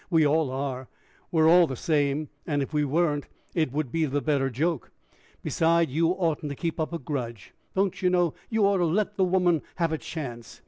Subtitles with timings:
[0.09, 0.89] We all are;
[1.31, 2.29] we're all the same.
[2.47, 4.89] And, if he weren't, it would be the better joke.
[5.43, 9.11] Besides, you oughtn't to keep up a grudge, don't you know; you ought to let
[9.15, 10.59] the the woman have a chance.